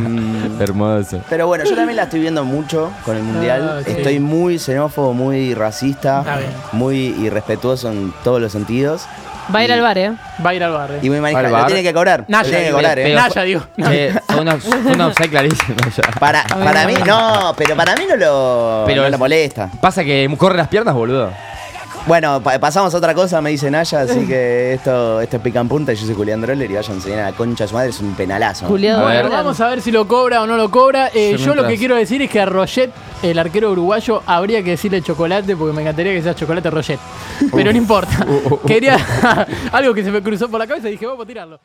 Hermoso. 0.59 1.21
pero 1.29 1.45
bueno, 1.45 1.63
yo 1.63 1.75
también 1.75 1.95
la 1.95 2.03
estoy 2.03 2.21
viendo 2.21 2.43
mucho 2.43 2.91
con 3.05 3.15
el 3.15 3.21
mundial. 3.21 3.83
Ah. 3.85 3.89
Estoy 3.89 4.19
muy 4.19 4.57
xenófobo, 4.57 5.13
muy 5.13 5.53
racista, 5.53 6.25
muy 6.71 7.15
irrespetuoso 7.21 7.91
en 7.91 8.11
todos 8.23 8.41
los 8.41 8.51
sentidos. 8.51 9.07
Va 9.53 9.59
a 9.59 9.63
ir 9.63 9.71
al 9.71 9.81
bar, 9.81 9.97
¿eh? 9.97 10.11
Va 10.45 10.49
a 10.49 10.53
ir 10.53 10.63
al 10.63 10.71
barrio. 10.71 10.99
Y 11.01 11.09
muy 11.09 11.19
manija. 11.19 11.39
Al 11.39 11.45
Lo 11.45 11.51
bar. 11.51 11.65
tiene 11.67 11.83
que 11.83 11.93
cobrar. 11.93 12.25
Naya, 12.27 12.49
tiene 12.49 12.65
que 12.65 12.71
cobrar, 12.71 12.99
eh. 12.99 13.13
Naya, 13.15 13.41
digo. 13.43 13.61
Eh, 13.89 14.13
fue 14.27 14.41
una, 14.41 14.57
fue 14.57 14.93
una 14.93 15.07
offside 15.07 15.29
clarísima 15.29 15.77
ya. 15.95 16.03
Para, 16.19 16.43
para 16.43 16.85
mí, 16.85 16.93
no, 17.05 17.53
pero 17.57 17.75
para 17.75 17.95
mí 17.95 18.03
no 18.09 18.15
lo, 18.17 18.83
Pero 18.85 19.03
no 19.03 19.09
lo 19.09 19.17
molesta. 19.17 19.69
Pasa 19.79 20.03
que 20.03 20.29
corre 20.37 20.57
las 20.57 20.67
piernas, 20.67 20.93
boludo. 20.93 21.31
Bueno, 22.07 22.41
pa- 22.41 22.57
pasamos 22.57 22.93
a 22.93 22.97
otra 22.97 23.13
cosa, 23.13 23.41
me 23.41 23.49
dice 23.49 23.69
Naya, 23.69 24.01
así 24.01 24.25
que 24.25 24.73
esto, 24.73 25.19
esto 25.19 25.35
es 25.37 25.41
pica 25.43 25.59
en 25.59 25.67
punta. 25.67 25.91
Yo 25.91 26.05
soy 26.05 26.15
Julián 26.15 26.39
Droller 26.39 26.71
y 26.71 26.73
bien 27.05 27.19
a 27.19 27.23
la 27.23 27.31
concha 27.33 27.65
de 27.65 27.67
su 27.67 27.75
madre, 27.75 27.89
es 27.89 27.99
un 27.99 28.13
penalazo. 28.13 28.65
Julián, 28.65 28.95
A 29.01 29.03
ver. 29.05 29.21
Bueno, 29.23 29.35
vamos 29.35 29.59
a 29.59 29.67
ver 29.67 29.81
si 29.81 29.91
lo 29.91 30.07
cobra 30.07 30.41
o 30.41 30.47
no 30.47 30.55
lo 30.55 30.71
cobra. 30.71 31.09
Eh, 31.13 31.35
Yo 31.37 31.53
lo 31.53 31.67
que 31.67 31.77
quiero 31.77 31.95
decir 31.95 32.21
es 32.21 32.29
que 32.29 32.39
a 32.39 32.45
Roget, 32.45 32.91
el 33.21 33.37
arquero 33.37 33.71
uruguayo, 33.71 34.21
habría 34.25 34.63
que 34.63 34.71
decirle 34.71 35.01
chocolate 35.01 35.55
porque 35.57 35.73
me 35.75 35.81
encantaría 35.81 36.13
que 36.13 36.21
sea 36.21 36.33
chocolate 36.33 36.69
Roget. 36.69 36.99
Pero 37.53 37.71
no 37.71 37.77
importa. 37.77 38.25
Quería 38.65 38.97
algo 39.73 39.93
que 39.93 40.03
se 40.03 40.11
me 40.11 40.21
cruzó 40.21 40.47
por 40.49 40.59
la 40.59 40.67
cabeza 40.67 40.87
y 40.87 40.91
dije, 40.91 41.05
vamos 41.05 41.23
a 41.25 41.27
tirarlo. 41.27 41.59